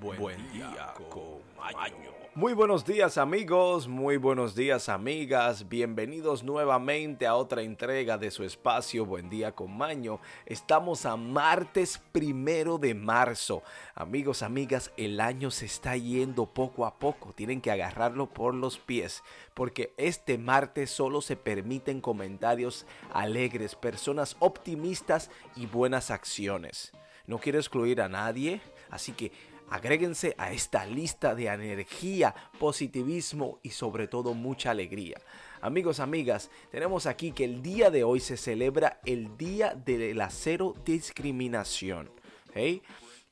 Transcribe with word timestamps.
Buen, 0.00 0.52
día, 0.52 0.92
con 1.08 1.40
Maño. 1.56 2.10
Muy 2.34 2.52
buenos 2.52 2.84
días 2.84 3.16
amigos, 3.16 3.88
muy 3.88 4.18
buenos 4.18 4.54
días 4.54 4.90
amigas, 4.90 5.70
bienvenidos 5.70 6.44
nuevamente 6.44 7.26
a 7.26 7.34
otra 7.34 7.62
entrega 7.62 8.18
de 8.18 8.30
su 8.30 8.44
espacio 8.44 9.06
Buen 9.06 9.30
día 9.30 9.52
con 9.52 9.74
Maño. 9.74 10.20
Estamos 10.44 11.06
a 11.06 11.16
martes 11.16 12.02
primero 12.12 12.76
de 12.76 12.94
marzo. 12.94 13.62
Amigos, 13.94 14.42
amigas, 14.42 14.92
el 14.98 15.18
año 15.18 15.50
se 15.50 15.64
está 15.64 15.96
yendo 15.96 16.44
poco 16.44 16.84
a 16.84 16.98
poco, 16.98 17.32
tienen 17.32 17.62
que 17.62 17.70
agarrarlo 17.70 18.28
por 18.28 18.54
los 18.54 18.78
pies, 18.78 19.22
porque 19.54 19.94
este 19.96 20.36
martes 20.36 20.90
solo 20.90 21.22
se 21.22 21.36
permiten 21.36 22.02
comentarios 22.02 22.86
alegres, 23.14 23.74
personas 23.74 24.36
optimistas 24.40 25.30
y 25.54 25.64
buenas 25.64 26.10
acciones. 26.10 26.92
No 27.26 27.38
quiero 27.38 27.58
excluir 27.58 28.02
a 28.02 28.08
nadie, 28.08 28.60
así 28.90 29.12
que 29.12 29.32
Agréguense 29.68 30.34
a 30.38 30.52
esta 30.52 30.86
lista 30.86 31.34
de 31.34 31.46
energía, 31.46 32.34
positivismo 32.58 33.58
y 33.62 33.70
sobre 33.70 34.06
todo 34.06 34.32
mucha 34.32 34.70
alegría. 34.70 35.18
Amigos, 35.60 35.98
amigas, 35.98 36.50
tenemos 36.70 37.06
aquí 37.06 37.32
que 37.32 37.44
el 37.44 37.62
día 37.62 37.90
de 37.90 38.04
hoy 38.04 38.20
se 38.20 38.36
celebra 38.36 39.00
el 39.04 39.36
Día 39.36 39.74
de 39.74 40.14
la 40.14 40.30
Cero 40.30 40.74
Discriminación. 40.84 42.10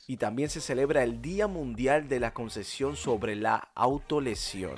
Y 0.06 0.16
también 0.16 0.50
se 0.50 0.60
celebra 0.60 1.02
el 1.02 1.22
Día 1.22 1.46
Mundial 1.46 2.08
de 2.08 2.20
la 2.20 2.34
Concesión 2.34 2.96
sobre 2.96 3.36
la 3.36 3.68
Autolesión. 3.74 4.74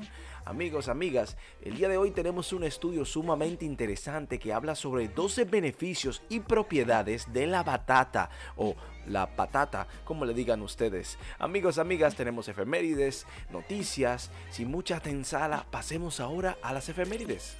Amigos, 0.46 0.86
amigas, 0.86 1.36
el 1.60 1.76
día 1.76 1.88
de 1.88 1.96
hoy 1.96 2.12
tenemos 2.12 2.52
un 2.52 2.62
estudio 2.62 3.04
sumamente 3.04 3.64
interesante 3.64 4.38
que 4.38 4.52
habla 4.52 4.76
sobre 4.76 5.08
12 5.08 5.44
beneficios 5.44 6.22
y 6.28 6.38
propiedades 6.38 7.32
de 7.32 7.48
la 7.48 7.64
batata 7.64 8.30
o 8.54 8.76
la 9.08 9.34
patata, 9.34 9.88
como 10.04 10.24
le 10.24 10.34
digan 10.34 10.62
ustedes. 10.62 11.18
Amigos, 11.40 11.78
amigas, 11.78 12.14
tenemos 12.14 12.46
efemérides, 12.46 13.26
noticias, 13.50 14.30
sin 14.50 14.70
mucha 14.70 15.00
tensala, 15.00 15.66
pasemos 15.72 16.20
ahora 16.20 16.56
a 16.62 16.72
las 16.72 16.88
efemérides. 16.88 17.56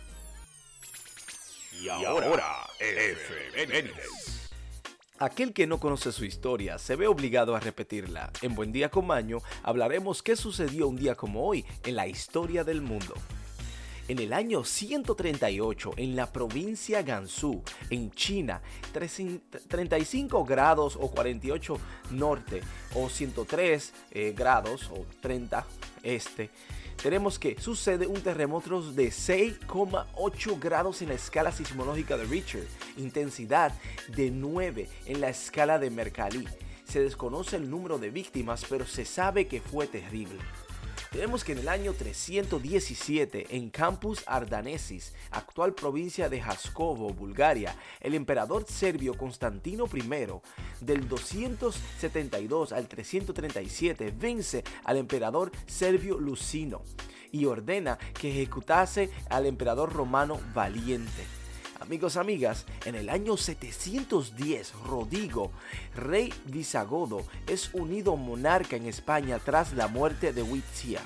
Y 1.73 1.89
ahora, 1.89 2.69
efemérides. 2.79 4.46
Aquel 5.19 5.55
que 5.55 5.67
no 5.67 5.81
conoce 5.81 6.13
su 6.13 6.27
historia 6.27 6.79
se 6.79 6.95
ve 6.95 7.07
obligado 7.07 7.57
a 7.57 7.61
repetirla. 7.61 8.31
En 8.43 8.55
Buen 8.55 8.71
Día 8.71 8.91
con 8.91 9.07
Maño 9.07 9.39
hablaremos 9.63 10.23
qué 10.23 10.37
sucedió 10.37 10.89
un 10.89 10.97
día 10.97 11.15
como 11.15 11.47
hoy 11.47 11.65
en 11.85 11.97
la 11.97 12.07
historia 12.07 12.65
del 12.65 12.83
mundo. 12.83 13.15
En 14.09 14.21
el 14.21 14.33
año 14.33 14.63
138, 14.63 15.95
en 15.97 16.15
la 16.15 16.33
provincia 16.33 17.03
Gansu, 17.03 17.63
en 17.91 18.13
China, 18.13 18.63
35 18.93 20.45
grados 20.45 20.97
o 21.01 21.11
48 21.11 21.79
norte 22.13 22.63
o 22.95 23.09
103 23.09 23.93
eh, 24.13 24.33
grados 24.37 24.91
o 24.93 25.07
30 25.21 25.67
este, 26.05 26.51
tenemos 27.03 27.39
que 27.39 27.61
sucede 27.61 28.07
un 28.07 28.21
terremoto 28.21 28.93
de 28.93 29.09
6,8 29.09 30.61
grados 30.61 31.03
en 31.03 31.09
la 31.09 31.15
escala 31.15 31.51
sismológica 31.51 32.17
de 32.17 32.25
Richard, 32.25 32.67
intensidad 32.97 33.73
de 34.15 34.31
9 34.31 34.89
en 35.07 35.21
la 35.21 35.31
escala 35.31 35.79
de 35.79 35.91
Mercalli. 35.91 36.47
Se 36.85 37.01
desconoce 37.01 37.57
el 37.57 37.69
número 37.69 37.99
de 37.99 38.11
víctimas, 38.11 38.65
pero 38.69 38.87
se 38.87 39.05
sabe 39.05 39.49
que 39.49 39.61
fue 39.61 39.89
terrible. 39.89 40.39
Tenemos 41.17 41.45
que 41.45 41.53
en 41.53 41.61
el 41.61 41.69
año 41.71 41.95
317, 41.95 43.57
en 43.57 43.71
Campus 43.71 44.23
Ardanesis, 44.27 45.15
actual 45.31 45.73
provincia 45.73 46.29
de 46.29 46.43
Haskovo, 46.43 47.09
Bulgaria, 47.15 47.75
el 48.03 48.13
emperador 48.13 48.67
serbio 48.69 49.17
Constantino 49.17 49.87
I, 49.95 50.85
del 50.85 51.09
272 51.09 52.73
al 52.73 52.87
337, 52.87 54.13
vence 54.15 54.63
al 54.85 54.99
emperador 54.99 55.53
serbio 55.65 56.21
Lucino 56.21 56.83
y 57.33 57.47
ordena 57.47 57.97
que 57.97 58.29
ejecutase 58.29 59.09
al 59.31 59.47
emperador 59.47 59.95
romano 59.95 60.39
Valiente. 60.53 61.46
Amigos, 61.81 62.17
amigas, 62.17 62.65
en 62.85 62.95
el 62.95 63.11
año 63.11 63.37
710, 63.37 64.73
Rodigo, 64.87 65.53
rey 65.95 66.33
Visagodo, 66.47 67.27
es 67.47 67.71
unido 67.75 68.17
monarca 68.17 68.77
en 68.77 68.87
España 68.87 69.39
tras 69.45 69.75
la 69.75 69.87
muerte 69.87 70.33
de 70.33 70.43
Huitzia. 70.43 71.03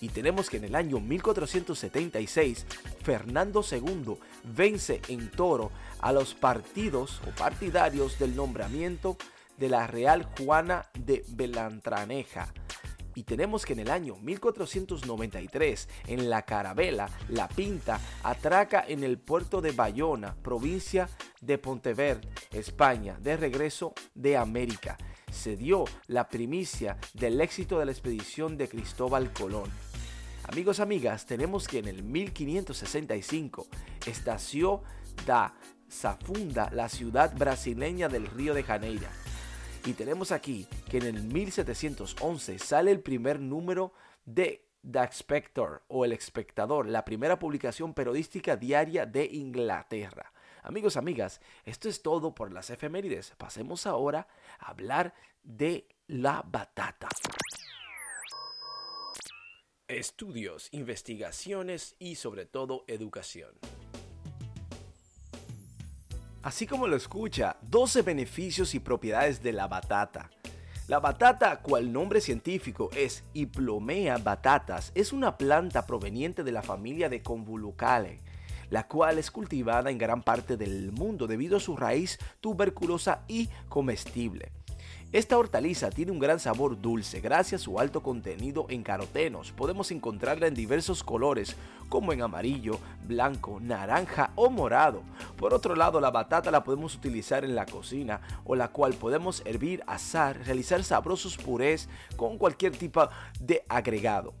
Y 0.00 0.08
tenemos 0.08 0.48
que 0.48 0.56
en 0.56 0.64
el 0.64 0.74
año 0.74 1.00
1476, 1.00 2.64
Fernando 3.02 3.62
II 3.70 4.16
vence 4.44 5.02
en 5.08 5.30
Toro 5.30 5.70
a 6.00 6.12
los 6.12 6.34
partidos 6.34 7.20
o 7.28 7.30
partidarios 7.36 8.18
del 8.18 8.34
nombramiento 8.34 9.18
de 9.58 9.68
la 9.68 9.86
Real 9.86 10.26
Juana 10.38 10.86
de 10.94 11.24
Belantraneja 11.28 12.52
y 13.14 13.24
tenemos 13.24 13.64
que 13.64 13.72
en 13.72 13.80
el 13.80 13.90
año 13.90 14.16
1493, 14.16 15.88
en 16.06 16.30
la 16.30 16.42
Carabela, 16.42 17.08
la 17.28 17.48
Pinta 17.48 18.00
atraca 18.22 18.84
en 18.86 19.04
el 19.04 19.18
puerto 19.18 19.60
de 19.60 19.72
Bayona, 19.72 20.36
provincia 20.42 21.08
de 21.40 21.58
Ponteverde, 21.58 22.28
España, 22.52 23.18
de 23.20 23.36
regreso 23.36 23.94
de 24.14 24.36
América. 24.36 24.96
Se 25.30 25.56
dio 25.56 25.84
la 26.06 26.28
primicia 26.28 26.98
del 27.14 27.40
éxito 27.40 27.78
de 27.78 27.86
la 27.86 27.92
expedición 27.92 28.56
de 28.56 28.68
Cristóbal 28.68 29.32
Colón. 29.32 29.70
Amigos, 30.44 30.80
amigas, 30.80 31.26
tenemos 31.26 31.68
que 31.68 31.78
en 31.78 31.88
el 31.88 32.02
1565 32.02 33.66
estació 34.06 34.82
da 35.26 35.54
Safunda, 35.88 36.70
la 36.72 36.88
ciudad 36.88 37.36
brasileña 37.36 38.08
del 38.08 38.26
Río 38.26 38.54
de 38.54 38.62
Janeiro 38.62 39.08
y 39.86 39.92
tenemos 39.94 40.32
aquí 40.32 40.66
que 40.90 40.98
en 40.98 41.04
el 41.04 41.22
1711 41.22 42.58
sale 42.58 42.90
el 42.90 43.00
primer 43.00 43.38
número 43.38 43.92
de 44.24 44.66
The 44.82 45.08
Spectator 45.12 45.84
o 45.86 46.04
El 46.04 46.12
Espectador, 46.12 46.88
la 46.88 47.04
primera 47.04 47.38
publicación 47.38 47.94
periodística 47.94 48.56
diaria 48.56 49.06
de 49.06 49.24
Inglaterra. 49.24 50.32
Amigos, 50.64 50.96
amigas, 50.96 51.40
esto 51.64 51.88
es 51.88 52.02
todo 52.02 52.34
por 52.34 52.52
las 52.52 52.70
efemérides. 52.70 53.32
Pasemos 53.38 53.86
ahora 53.86 54.26
a 54.58 54.70
hablar 54.70 55.14
de 55.44 55.86
la 56.08 56.42
batata. 56.44 57.08
Estudios, 59.86 60.68
investigaciones 60.72 61.94
y 62.00 62.16
sobre 62.16 62.46
todo 62.46 62.84
educación. 62.88 63.52
Así 66.42 66.66
como 66.66 66.88
lo 66.88 66.96
escucha, 66.96 67.58
12 67.62 68.02
beneficios 68.02 68.74
y 68.74 68.80
propiedades 68.80 69.40
de 69.40 69.52
la 69.52 69.68
batata. 69.68 70.30
La 70.90 70.98
batata, 70.98 71.60
cual 71.60 71.92
nombre 71.92 72.20
científico 72.20 72.90
es 72.96 73.22
Iplomea 73.32 74.18
batatas, 74.18 74.90
es 74.96 75.12
una 75.12 75.38
planta 75.38 75.86
proveniente 75.86 76.42
de 76.42 76.50
la 76.50 76.62
familia 76.62 77.08
de 77.08 77.22
Convolucale, 77.22 78.18
la 78.70 78.88
cual 78.88 79.18
es 79.18 79.30
cultivada 79.30 79.92
en 79.92 79.98
gran 79.98 80.24
parte 80.24 80.56
del 80.56 80.90
mundo 80.90 81.28
debido 81.28 81.58
a 81.58 81.60
su 81.60 81.76
raíz 81.76 82.18
tuberculosa 82.40 83.22
y 83.28 83.50
comestible. 83.68 84.50
Esta 85.12 85.36
hortaliza 85.36 85.90
tiene 85.90 86.12
un 86.12 86.20
gran 86.20 86.38
sabor 86.38 86.80
dulce 86.80 87.20
gracias 87.20 87.62
a 87.62 87.64
su 87.64 87.80
alto 87.80 88.00
contenido 88.00 88.66
en 88.68 88.84
carotenos. 88.84 89.50
Podemos 89.50 89.90
encontrarla 89.90 90.46
en 90.46 90.54
diversos 90.54 91.02
colores 91.02 91.56
como 91.88 92.12
en 92.12 92.22
amarillo, 92.22 92.78
blanco, 93.08 93.58
naranja 93.60 94.30
o 94.36 94.50
morado. 94.50 95.02
Por 95.36 95.52
otro 95.52 95.74
lado, 95.74 96.00
la 96.00 96.12
batata 96.12 96.52
la 96.52 96.62
podemos 96.62 96.94
utilizar 96.94 97.44
en 97.44 97.56
la 97.56 97.66
cocina 97.66 98.20
o 98.44 98.54
la 98.54 98.68
cual 98.68 98.94
podemos 98.94 99.42
hervir, 99.46 99.82
asar, 99.88 100.38
realizar 100.44 100.84
sabrosos 100.84 101.36
purés 101.36 101.88
con 102.16 102.38
cualquier 102.38 102.76
tipo 102.76 103.08
de 103.40 103.64
agregado. 103.68 104.32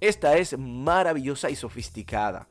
Esta 0.00 0.36
es 0.36 0.56
maravillosa 0.56 1.50
y 1.50 1.56
sofisticada. 1.56 2.46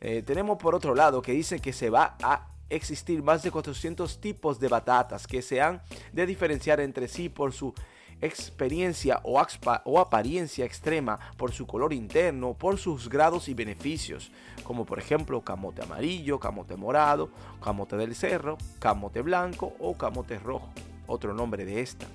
Eh, 0.00 0.22
tenemos 0.22 0.58
por 0.58 0.74
otro 0.74 0.96
lado 0.96 1.22
que 1.22 1.30
dice 1.30 1.60
que 1.60 1.72
se 1.72 1.90
va 1.90 2.16
a 2.20 2.48
existir 2.70 3.22
más 3.22 3.42
de 3.42 3.50
400 3.50 4.20
tipos 4.20 4.58
de 4.58 4.68
batatas 4.68 5.26
que 5.26 5.42
se 5.42 5.60
han 5.60 5.82
de 6.12 6.26
diferenciar 6.26 6.80
entre 6.80 7.08
sí 7.08 7.28
por 7.28 7.52
su 7.52 7.74
experiencia 8.20 9.20
o, 9.22 9.40
o, 9.84 10.00
apariencia 10.00 10.64
extrema, 10.64 11.18
por 11.36 11.52
su 11.52 11.66
color 11.66 11.92
interno, 11.92 12.54
por 12.54 12.78
sus 12.78 13.08
grados 13.08 13.48
y 13.48 13.54
beneficios, 13.54 14.30
como 14.62 14.86
por 14.86 14.98
ejemplo 14.98 15.42
camote 15.42 15.82
amarillo, 15.82 16.38
camote 16.38 16.76
morado, 16.76 17.30
camote 17.62 17.96
del 17.96 18.14
cerro, 18.14 18.56
camote 18.78 19.20
blanco 19.20 19.74
o 19.78 19.96
camote 19.96 20.38
rojo, 20.38 20.70
otro 21.06 21.34
nombre 21.34 21.64
de 21.64 21.80
esta. 21.80 22.06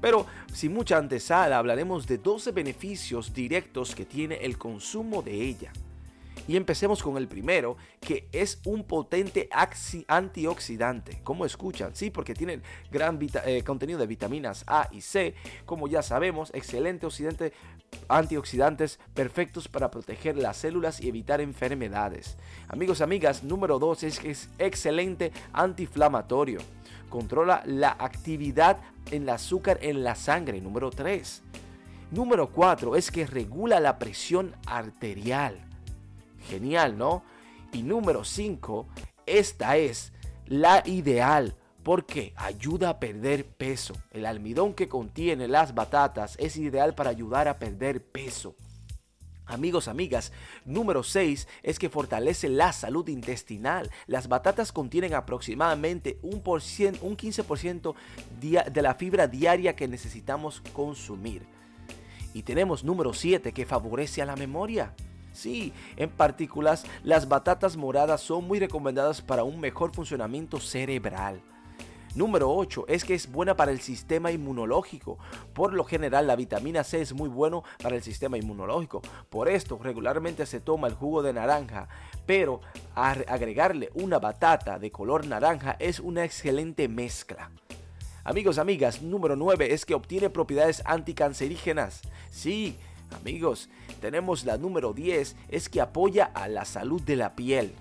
Pero 0.00 0.26
sin 0.52 0.72
mucha 0.72 0.96
antesala 0.96 1.58
hablaremos 1.58 2.06
de 2.06 2.18
12 2.18 2.52
beneficios 2.52 3.32
directos 3.34 3.94
que 3.94 4.04
tiene 4.04 4.36
el 4.36 4.56
consumo 4.56 5.22
de 5.22 5.32
ella. 5.32 5.72
Y 6.48 6.56
empecemos 6.56 7.02
con 7.02 7.16
el 7.16 7.28
primero, 7.28 7.76
que 8.00 8.28
es 8.32 8.60
un 8.64 8.82
potente 8.82 9.48
antioxidante. 10.08 11.20
¿Cómo 11.22 11.44
escuchan? 11.44 11.94
Sí, 11.94 12.10
porque 12.10 12.34
tiene 12.34 12.60
gran 12.90 13.18
eh, 13.44 13.62
contenido 13.62 14.00
de 14.00 14.06
vitaminas 14.08 14.64
A 14.66 14.88
y 14.90 15.02
C. 15.02 15.34
Como 15.66 15.86
ya 15.86 16.02
sabemos, 16.02 16.50
excelente 16.54 17.06
oxidante, 17.06 17.52
antioxidantes 18.08 18.98
perfectos 19.14 19.68
para 19.68 19.90
proteger 19.90 20.36
las 20.36 20.56
células 20.56 21.00
y 21.00 21.08
evitar 21.08 21.40
enfermedades. 21.40 22.36
Amigos, 22.68 23.02
amigas, 23.02 23.44
número 23.44 23.78
2 23.78 24.02
es 24.02 24.18
que 24.18 24.30
es 24.30 24.48
excelente 24.58 25.30
antiinflamatorio 25.52 26.58
controla 27.08 27.62
la 27.64 27.96
actividad 27.98 28.78
en 29.10 29.22
el 29.22 29.28
azúcar 29.30 29.78
en 29.82 30.04
la 30.04 30.14
sangre. 30.14 30.60
Número 30.60 30.90
3. 30.90 31.42
Número 32.10 32.48
4 32.48 32.96
es 32.96 33.10
que 33.10 33.26
regula 33.26 33.80
la 33.80 33.98
presión 33.98 34.54
arterial. 34.66 35.67
Genial, 36.46 36.96
¿no? 36.96 37.22
Y 37.72 37.82
número 37.82 38.24
5, 38.24 38.86
esta 39.26 39.76
es 39.76 40.12
la 40.46 40.82
ideal 40.86 41.54
porque 41.82 42.32
ayuda 42.36 42.90
a 42.90 43.00
perder 43.00 43.46
peso. 43.46 43.94
El 44.10 44.26
almidón 44.26 44.74
que 44.74 44.88
contiene 44.88 45.48
las 45.48 45.74
batatas 45.74 46.36
es 46.38 46.56
ideal 46.56 46.94
para 46.94 47.10
ayudar 47.10 47.48
a 47.48 47.58
perder 47.58 48.04
peso. 48.04 48.54
Amigos, 49.48 49.88
amigas, 49.88 50.30
número 50.66 51.02
6 51.02 51.48
es 51.62 51.78
que 51.78 51.88
fortalece 51.88 52.50
la 52.50 52.74
salud 52.74 53.08
intestinal. 53.08 53.90
Las 54.06 54.28
batatas 54.28 54.72
contienen 54.72 55.14
aproximadamente 55.14 56.18
un, 56.20 56.42
por 56.42 56.60
un 56.60 57.16
15% 57.16 57.94
de 58.40 58.82
la 58.82 58.94
fibra 58.94 59.26
diaria 59.26 59.74
que 59.74 59.88
necesitamos 59.88 60.60
consumir. 60.74 61.46
Y 62.34 62.42
tenemos 62.42 62.84
número 62.84 63.14
7 63.14 63.52
que 63.52 63.64
favorece 63.64 64.20
a 64.20 64.26
la 64.26 64.36
memoria. 64.36 64.94
Sí, 65.38 65.72
en 65.96 66.10
particular, 66.10 66.76
las 67.04 67.28
batatas 67.28 67.76
moradas 67.76 68.20
son 68.20 68.44
muy 68.48 68.58
recomendadas 68.58 69.22
para 69.22 69.44
un 69.44 69.60
mejor 69.60 69.94
funcionamiento 69.94 70.58
cerebral. 70.58 71.40
Número 72.16 72.50
8 72.50 72.86
es 72.88 73.04
que 73.04 73.14
es 73.14 73.30
buena 73.30 73.56
para 73.56 73.70
el 73.70 73.78
sistema 73.78 74.32
inmunológico. 74.32 75.16
Por 75.52 75.74
lo 75.74 75.84
general 75.84 76.26
la 76.26 76.34
vitamina 76.34 76.82
C 76.82 77.00
es 77.00 77.12
muy 77.12 77.28
bueno 77.28 77.62
para 77.80 77.94
el 77.94 78.02
sistema 78.02 78.36
inmunológico. 78.36 79.00
Por 79.30 79.48
esto 79.48 79.78
regularmente 79.80 80.44
se 80.44 80.58
toma 80.58 80.88
el 80.88 80.94
jugo 80.94 81.22
de 81.22 81.34
naranja, 81.34 81.88
pero 82.26 82.60
agregarle 82.96 83.90
una 83.94 84.18
batata 84.18 84.80
de 84.80 84.90
color 84.90 85.24
naranja 85.24 85.76
es 85.78 86.00
una 86.00 86.24
excelente 86.24 86.88
mezcla. 86.88 87.52
Amigos, 88.24 88.58
amigas, 88.58 89.02
número 89.02 89.36
9 89.36 89.72
es 89.72 89.86
que 89.86 89.94
obtiene 89.94 90.30
propiedades 90.30 90.82
anticancerígenas. 90.84 92.02
Sí, 92.28 92.76
amigos, 93.20 93.68
tenemos 93.98 94.44
la 94.44 94.56
número 94.56 94.92
10, 94.92 95.36
es 95.48 95.68
que 95.68 95.80
apoya 95.80 96.24
a 96.24 96.48
la 96.48 96.64
salud 96.64 97.02
de 97.02 97.16
la 97.16 97.36
piel. 97.36 97.74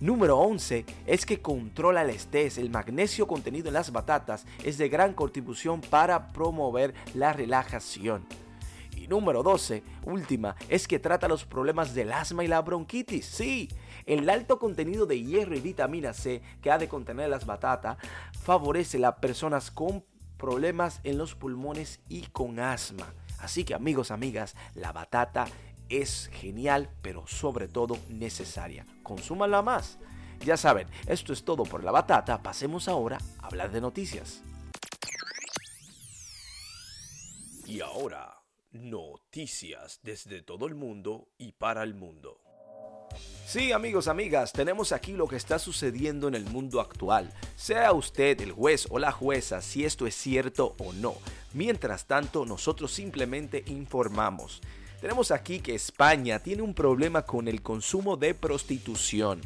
Número 0.00 0.38
11 0.38 0.84
es 1.06 1.26
que 1.26 1.42
controla 1.42 2.02
el 2.02 2.10
estrés. 2.10 2.56
El 2.56 2.70
magnesio 2.70 3.26
contenido 3.26 3.66
en 3.68 3.74
las 3.74 3.90
batatas 3.90 4.46
es 4.62 4.78
de 4.78 4.88
gran 4.88 5.12
contribución 5.12 5.80
para 5.80 6.28
promover 6.28 6.94
la 7.14 7.32
relajación. 7.32 8.24
Y 8.96 9.08
número 9.08 9.42
12, 9.42 9.82
última, 10.04 10.54
es 10.68 10.86
que 10.86 11.00
trata 11.00 11.26
los 11.26 11.44
problemas 11.44 11.94
del 11.94 12.12
asma 12.12 12.44
y 12.44 12.48
la 12.48 12.62
bronquitis. 12.62 13.26
Sí, 13.26 13.68
el 14.06 14.30
alto 14.30 14.60
contenido 14.60 15.04
de 15.04 15.20
hierro 15.20 15.56
y 15.56 15.60
vitamina 15.60 16.12
C 16.12 16.42
que 16.62 16.70
ha 16.70 16.78
de 16.78 16.88
contener 16.88 17.28
las 17.28 17.44
batatas 17.44 17.98
favorece 18.42 18.98
a 18.98 19.00
las 19.00 19.14
personas 19.16 19.72
con 19.72 20.04
problemas 20.36 21.00
en 21.02 21.18
los 21.18 21.34
pulmones 21.34 22.00
y 22.08 22.22
con 22.28 22.60
asma. 22.60 23.12
Así 23.38 23.64
que 23.64 23.74
amigos, 23.74 24.10
amigas, 24.10 24.54
la 24.74 24.92
batata 24.92 25.46
es 25.88 26.28
genial, 26.32 26.90
pero 27.02 27.26
sobre 27.26 27.68
todo 27.68 27.98
necesaria. 28.08 28.86
Consúmanla 29.02 29.62
más. 29.62 29.98
Ya 30.44 30.56
saben, 30.56 30.88
esto 31.06 31.32
es 31.32 31.44
todo 31.44 31.64
por 31.64 31.82
la 31.82 31.90
batata. 31.90 32.42
Pasemos 32.42 32.88
ahora 32.88 33.18
a 33.40 33.46
hablar 33.46 33.70
de 33.72 33.80
noticias. 33.80 34.42
Y 37.66 37.80
ahora, 37.80 38.42
noticias 38.72 40.00
desde 40.02 40.42
todo 40.42 40.66
el 40.66 40.74
mundo 40.74 41.28
y 41.38 41.52
para 41.52 41.82
el 41.82 41.94
mundo. 41.94 42.40
Sí, 43.48 43.72
amigos, 43.72 44.08
amigas, 44.08 44.52
tenemos 44.52 44.92
aquí 44.92 45.12
lo 45.12 45.26
que 45.26 45.36
está 45.36 45.58
sucediendo 45.58 46.28
en 46.28 46.34
el 46.34 46.44
mundo 46.44 46.82
actual. 46.82 47.32
Sea 47.56 47.92
usted 47.92 48.38
el 48.42 48.52
juez 48.52 48.86
o 48.90 48.98
la 48.98 49.10
jueza 49.10 49.62
si 49.62 49.86
esto 49.86 50.06
es 50.06 50.14
cierto 50.14 50.74
o 50.76 50.92
no. 50.92 51.14
Mientras 51.54 52.04
tanto, 52.04 52.44
nosotros 52.44 52.92
simplemente 52.92 53.64
informamos. 53.68 54.60
Tenemos 55.00 55.30
aquí 55.30 55.60
que 55.60 55.74
España 55.74 56.40
tiene 56.40 56.60
un 56.60 56.74
problema 56.74 57.22
con 57.22 57.48
el 57.48 57.62
consumo 57.62 58.18
de 58.18 58.34
prostitución. 58.34 59.40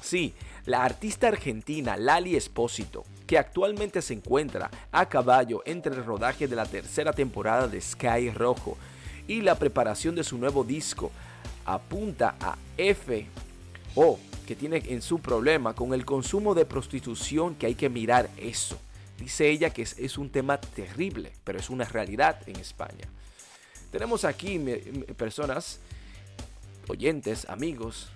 Sí, 0.00 0.32
la 0.64 0.84
artista 0.84 1.26
argentina 1.26 1.96
Lali 1.96 2.36
Espósito, 2.36 3.04
que 3.26 3.36
actualmente 3.36 4.00
se 4.00 4.14
encuentra 4.14 4.70
a 4.92 5.08
caballo 5.08 5.64
entre 5.66 5.96
el 5.96 6.04
rodaje 6.04 6.46
de 6.46 6.54
la 6.54 6.66
tercera 6.66 7.12
temporada 7.12 7.66
de 7.66 7.80
Sky 7.80 8.30
Rojo 8.30 8.78
y 9.26 9.40
la 9.40 9.56
preparación 9.56 10.14
de 10.14 10.22
su 10.22 10.38
nuevo 10.38 10.62
disco, 10.62 11.10
apunta 11.64 12.36
a 12.40 12.56
F 12.76 13.26
o 13.94 14.18
que 14.46 14.56
tiene 14.56 14.82
en 14.88 15.02
su 15.02 15.20
problema 15.20 15.74
con 15.74 15.94
el 15.94 16.04
consumo 16.04 16.54
de 16.54 16.64
prostitución 16.64 17.54
que 17.54 17.66
hay 17.66 17.74
que 17.74 17.88
mirar 17.88 18.28
eso. 18.36 18.78
Dice 19.18 19.48
ella 19.48 19.70
que 19.70 19.82
es, 19.82 20.18
un 20.18 20.30
tema 20.30 20.60
terrible, 20.60 21.32
pero 21.44 21.58
es 21.58 21.68
una 21.70 21.84
realidad 21.84 22.40
en 22.48 22.56
España. 22.56 23.06
Tenemos 23.92 24.24
aquí 24.24 24.58
personas, 25.16 25.78
oyentes, 26.88 27.48
amigos, 27.48 28.08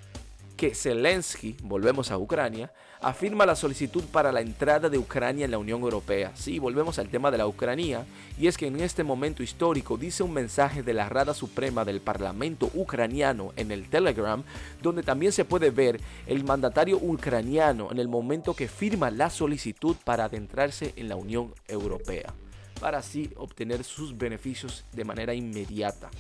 que 0.64 0.74
Zelensky, 0.74 1.56
volvemos 1.62 2.10
a 2.10 2.16
Ucrania, 2.16 2.72
afirma 3.02 3.44
la 3.44 3.54
solicitud 3.54 4.02
para 4.04 4.32
la 4.32 4.40
entrada 4.40 4.88
de 4.88 4.96
Ucrania 4.96 5.44
en 5.44 5.50
la 5.50 5.58
Unión 5.58 5.82
Europea. 5.82 6.32
Sí, 6.34 6.58
volvemos 6.58 6.98
al 6.98 7.10
tema 7.10 7.30
de 7.30 7.36
la 7.36 7.46
Ucrania, 7.46 8.06
y 8.38 8.46
es 8.46 8.56
que 8.56 8.68
en 8.68 8.80
este 8.80 9.04
momento 9.04 9.42
histórico 9.42 9.98
dice 9.98 10.22
un 10.22 10.32
mensaje 10.32 10.82
de 10.82 10.94
la 10.94 11.10
Rada 11.10 11.34
Suprema 11.34 11.84
del 11.84 12.00
Parlamento 12.00 12.70
ucraniano 12.72 13.52
en 13.56 13.72
el 13.72 13.90
Telegram, 13.90 14.42
donde 14.80 15.02
también 15.02 15.32
se 15.32 15.44
puede 15.44 15.68
ver 15.68 16.00
el 16.26 16.44
mandatario 16.44 16.96
ucraniano 16.96 17.90
en 17.90 17.98
el 17.98 18.08
momento 18.08 18.54
que 18.54 18.66
firma 18.66 19.10
la 19.10 19.28
solicitud 19.28 19.96
para 20.02 20.24
adentrarse 20.24 20.94
en 20.96 21.10
la 21.10 21.16
Unión 21.16 21.52
Europea 21.68 22.32
para 22.80 22.98
así 22.98 23.30
obtener 23.36 23.84
sus 23.84 24.18
beneficios 24.18 24.84
de 24.92 25.04
manera 25.04 25.32
inmediata. 25.32 26.10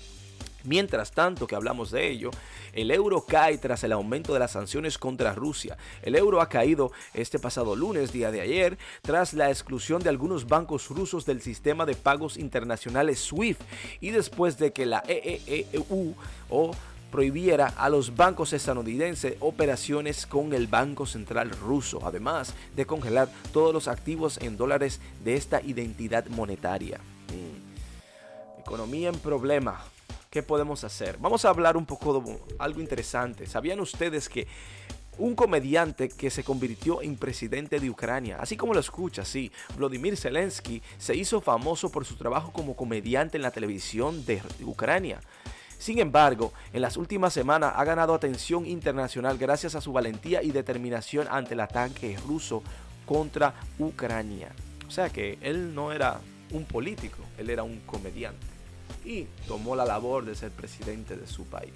Mientras 0.64 1.12
tanto 1.12 1.46
que 1.46 1.54
hablamos 1.54 1.90
de 1.90 2.10
ello, 2.10 2.30
el 2.72 2.90
euro 2.90 3.26
cae 3.26 3.58
tras 3.58 3.84
el 3.84 3.92
aumento 3.92 4.32
de 4.32 4.38
las 4.38 4.52
sanciones 4.52 4.96
contra 4.96 5.34
Rusia. 5.34 5.76
El 6.02 6.16
euro 6.16 6.40
ha 6.40 6.48
caído 6.48 6.90
este 7.12 7.38
pasado 7.38 7.76
lunes, 7.76 8.12
día 8.12 8.30
de 8.30 8.40
ayer, 8.40 8.78
tras 9.02 9.34
la 9.34 9.50
exclusión 9.50 10.02
de 10.02 10.08
algunos 10.08 10.48
bancos 10.48 10.88
rusos 10.88 11.26
del 11.26 11.42
sistema 11.42 11.84
de 11.84 11.94
pagos 11.94 12.38
internacionales 12.38 13.20
SWIFT 13.20 13.60
y 14.00 14.10
después 14.10 14.58
de 14.58 14.72
que 14.72 14.86
la 14.86 15.02
EEEU 15.06 16.14
o 16.48 16.72
prohibiera 17.14 17.68
a 17.76 17.88
los 17.90 18.16
bancos 18.16 18.52
estadounidenses 18.52 19.36
operaciones 19.38 20.26
con 20.26 20.52
el 20.52 20.66
Banco 20.66 21.06
Central 21.06 21.50
ruso, 21.50 22.00
además 22.04 22.54
de 22.74 22.86
congelar 22.86 23.28
todos 23.52 23.72
los 23.72 23.86
activos 23.86 24.38
en 24.38 24.56
dólares 24.56 25.00
de 25.22 25.36
esta 25.36 25.62
identidad 25.62 26.26
monetaria. 26.26 26.98
Mm. 27.28 28.60
Economía 28.60 29.10
en 29.10 29.18
problema. 29.20 29.93
¿Qué 30.34 30.42
podemos 30.42 30.82
hacer? 30.82 31.16
Vamos 31.20 31.44
a 31.44 31.50
hablar 31.50 31.76
un 31.76 31.86
poco 31.86 32.18
de 32.18 32.38
algo 32.58 32.80
interesante. 32.80 33.46
¿Sabían 33.46 33.78
ustedes 33.78 34.28
que 34.28 34.48
un 35.16 35.36
comediante 35.36 36.08
que 36.08 36.28
se 36.28 36.42
convirtió 36.42 37.02
en 37.02 37.14
presidente 37.14 37.78
de 37.78 37.88
Ucrania. 37.88 38.38
Así 38.40 38.56
como 38.56 38.74
lo 38.74 38.80
escucha, 38.80 39.24
sí, 39.24 39.52
Vladimir 39.78 40.16
Zelensky 40.16 40.82
se 40.98 41.14
hizo 41.14 41.40
famoso 41.40 41.88
por 41.92 42.04
su 42.04 42.16
trabajo 42.16 42.52
como 42.52 42.74
comediante 42.74 43.36
en 43.36 43.42
la 43.42 43.52
televisión 43.52 44.26
de 44.26 44.42
Ucrania. 44.64 45.20
Sin 45.78 46.00
embargo, 46.00 46.52
en 46.72 46.82
las 46.82 46.96
últimas 46.96 47.32
semanas 47.32 47.72
ha 47.76 47.84
ganado 47.84 48.12
atención 48.12 48.66
internacional 48.66 49.38
gracias 49.38 49.76
a 49.76 49.80
su 49.80 49.92
valentía 49.92 50.42
y 50.42 50.50
determinación 50.50 51.28
ante 51.30 51.54
el 51.54 51.60
ataque 51.60 52.18
ruso 52.26 52.64
contra 53.06 53.54
Ucrania. 53.78 54.48
O 54.88 54.90
sea 54.90 55.10
que 55.10 55.38
él 55.42 55.76
no 55.76 55.92
era 55.92 56.20
un 56.50 56.64
político, 56.64 57.18
él 57.38 57.50
era 57.50 57.62
un 57.62 57.78
comediante 57.86 58.53
y 59.04 59.24
tomó 59.46 59.76
la 59.76 59.84
labor 59.84 60.24
de 60.24 60.34
ser 60.34 60.50
presidente 60.50 61.16
de 61.16 61.26
su 61.26 61.44
país. 61.44 61.72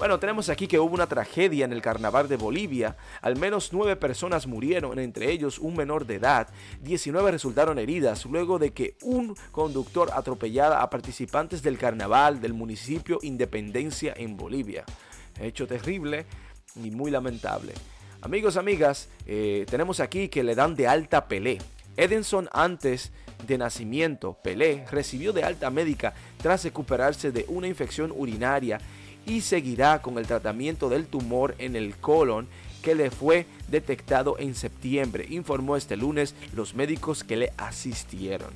Bueno, 0.00 0.18
tenemos 0.18 0.48
aquí 0.48 0.66
que 0.66 0.78
hubo 0.78 0.94
una 0.94 1.06
tragedia 1.06 1.66
en 1.66 1.74
el 1.74 1.82
carnaval 1.82 2.26
de 2.26 2.36
Bolivia. 2.36 2.96
Al 3.20 3.36
menos 3.36 3.70
nueve 3.74 3.96
personas 3.96 4.46
murieron, 4.46 4.98
entre 4.98 5.30
ellos 5.30 5.58
un 5.58 5.76
menor 5.76 6.06
de 6.06 6.14
edad. 6.14 6.48
19 6.80 7.32
resultaron 7.32 7.78
heridas 7.78 8.24
luego 8.24 8.58
de 8.58 8.72
que 8.72 8.96
un 9.02 9.36
conductor 9.52 10.10
atropellara 10.14 10.80
a 10.80 10.88
participantes 10.88 11.60
del 11.62 11.76
carnaval 11.76 12.40
del 12.40 12.54
municipio 12.54 13.18
Independencia 13.20 14.14
en 14.16 14.38
Bolivia. 14.38 14.86
Hecho 15.38 15.66
terrible 15.66 16.24
y 16.82 16.90
muy 16.90 17.10
lamentable. 17.10 17.74
Amigos, 18.22 18.56
amigas, 18.56 19.10
eh, 19.26 19.66
tenemos 19.68 20.00
aquí 20.00 20.30
que 20.30 20.42
le 20.42 20.54
dan 20.54 20.76
de 20.76 20.88
alta 20.88 21.28
Pelé. 21.28 21.58
Edenson 21.98 22.48
antes 22.54 23.12
de 23.46 23.58
nacimiento, 23.58 24.36
Pelé, 24.42 24.84
recibió 24.90 25.32
de 25.32 25.44
alta 25.44 25.70
médica 25.70 26.14
tras 26.42 26.64
recuperarse 26.64 27.32
de 27.32 27.44
una 27.48 27.66
infección 27.66 28.12
urinaria 28.16 28.80
y 29.26 29.40
seguirá 29.42 30.00
con 30.02 30.18
el 30.18 30.26
tratamiento 30.26 30.88
del 30.88 31.06
tumor 31.06 31.54
en 31.58 31.76
el 31.76 31.96
colon 31.96 32.48
que 32.82 32.94
le 32.94 33.10
fue 33.10 33.46
detectado 33.68 34.38
en 34.38 34.54
septiembre, 34.54 35.26
informó 35.28 35.76
este 35.76 35.96
lunes 35.96 36.34
los 36.54 36.74
médicos 36.74 37.24
que 37.24 37.36
le 37.36 37.52
asistieron. 37.56 38.50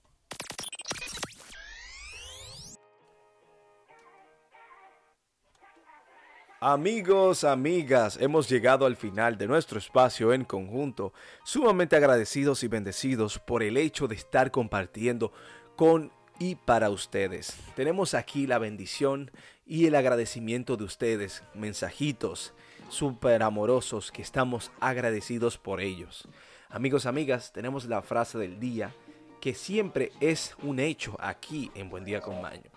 Amigos, 6.66 7.44
amigas, 7.44 8.18
hemos 8.22 8.48
llegado 8.48 8.86
al 8.86 8.96
final 8.96 9.38
de 9.38 9.48
nuestro 9.48 9.78
espacio 9.80 10.32
en 10.32 10.46
conjunto, 10.46 11.12
sumamente 11.44 11.98
agradecidos 11.98 12.64
y 12.64 12.70
bendecidos 12.70 13.38
por 13.38 13.64
el 13.64 13.76
hecho 13.76 14.08
de 14.08 14.16
estar 14.16 14.50
compartiendo 14.50 15.34
con 15.76 16.14
y 16.40 16.56
para 16.56 16.90
ustedes. 16.90 17.58
Tenemos 17.76 18.14
aquí 18.14 18.48
la 18.48 18.60
bendición 18.60 19.30
y 19.66 19.88
el 19.88 19.96
agradecimiento 19.96 20.78
de 20.78 20.86
ustedes, 20.86 21.44
mensajitos, 21.54 22.54
súper 22.94 23.42
amorosos 23.42 24.12
que 24.12 24.22
estamos 24.22 24.72
agradecidos 24.80 25.58
por 25.58 25.82
ellos. 25.82 26.28
Amigos, 26.70 27.06
amigas, 27.06 27.52
tenemos 27.52 27.86
la 27.86 28.02
frase 28.02 28.38
del 28.38 28.60
día 28.60 28.94
que 29.42 29.56
siempre 29.56 30.12
es 30.22 30.56
un 30.62 30.80
hecho 30.80 31.18
aquí 31.20 31.72
en 31.76 31.90
Buen 31.90 32.06
Día 32.06 32.22
con 32.22 32.42
Maño. 32.42 32.70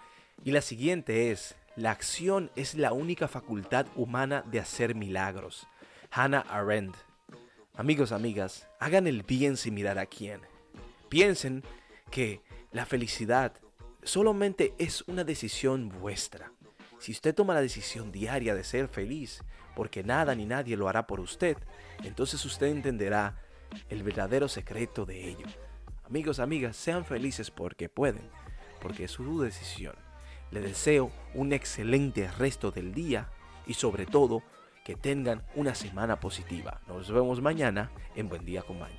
Y 0.42 0.52
la 0.52 0.62
siguiente 0.62 1.30
es, 1.30 1.54
la 1.76 1.90
acción 1.90 2.50
es 2.56 2.74
la 2.74 2.92
única 2.92 3.28
facultad 3.28 3.86
humana 3.94 4.42
de 4.46 4.58
hacer 4.58 4.94
milagros. 4.94 5.66
Hannah 6.10 6.46
Arendt. 6.48 6.96
Amigos, 7.74 8.10
amigas, 8.10 8.66
hagan 8.80 9.06
el 9.06 9.22
bien 9.22 9.58
sin 9.58 9.74
mirar 9.74 9.98
a 9.98 10.06
quién. 10.06 10.40
Piensen 11.10 11.62
que 12.10 12.40
la 12.72 12.86
felicidad 12.86 13.52
solamente 14.02 14.74
es 14.78 15.04
una 15.06 15.24
decisión 15.24 15.90
vuestra. 15.90 16.52
Si 16.98 17.12
usted 17.12 17.34
toma 17.34 17.54
la 17.54 17.60
decisión 17.60 18.10
diaria 18.10 18.54
de 18.54 18.64
ser 18.64 18.88
feliz, 18.88 19.42
porque 19.74 20.02
nada 20.02 20.34
ni 20.34 20.46
nadie 20.46 20.76
lo 20.76 20.88
hará 20.88 21.06
por 21.06 21.20
usted, 21.20 21.56
entonces 22.02 22.44
usted 22.44 22.68
entenderá 22.68 23.36
el 23.88 24.02
verdadero 24.02 24.48
secreto 24.48 25.04
de 25.04 25.28
ello. 25.28 25.46
Amigos, 26.04 26.38
amigas, 26.38 26.76
sean 26.76 27.04
felices 27.04 27.50
porque 27.50 27.88
pueden, 27.88 28.30
porque 28.80 29.04
es 29.04 29.10
su 29.12 29.40
decisión. 29.40 29.94
Le 30.50 30.60
deseo 30.60 31.10
un 31.34 31.52
excelente 31.52 32.30
resto 32.38 32.70
del 32.70 32.94
día 32.94 33.28
y 33.66 33.74
sobre 33.74 34.06
todo 34.06 34.42
que 34.84 34.94
tengan 34.94 35.42
una 35.56 35.74
semana 35.74 36.20
positiva. 36.20 36.80
Nos 36.86 37.10
vemos 37.10 37.42
mañana 37.42 37.90
en 38.14 38.28
Buen 38.28 38.44
Día 38.44 38.62
con 38.62 38.78
Baño. 38.78 38.96